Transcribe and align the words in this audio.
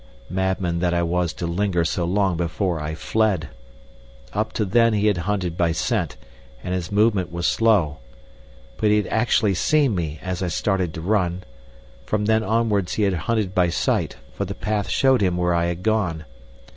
Madman 0.31 0.79
that 0.79 0.95
I 0.95 1.03
was 1.03 1.31
to 1.33 1.45
linger 1.45 1.85
so 1.85 2.05
long 2.05 2.35
before 2.35 2.79
I 2.79 2.95
fled! 2.95 3.49
Up 4.33 4.51
to 4.53 4.65
then 4.65 4.93
he 4.93 5.05
had 5.05 5.17
hunted 5.29 5.55
by 5.55 5.73
scent, 5.73 6.17
and 6.63 6.73
his 6.73 6.91
movement 6.91 7.31
was 7.31 7.45
slow. 7.45 7.99
But 8.77 8.89
he 8.89 8.97
had 8.97 9.05
actually 9.13 9.53
seen 9.53 9.93
me 9.93 10.17
as 10.23 10.41
I 10.41 10.47
started 10.47 10.91
to 10.95 11.01
run. 11.01 11.43
From 12.03 12.25
then 12.25 12.41
onwards 12.41 12.95
he 12.95 13.03
had 13.03 13.13
hunted 13.29 13.53
by 13.53 13.69
sight, 13.69 14.15
for 14.33 14.43
the 14.43 14.55
path 14.55 14.89
showed 14.89 15.21
him 15.21 15.37
where 15.37 15.53
I 15.53 15.65
had 15.65 15.83
gone. 15.83 16.25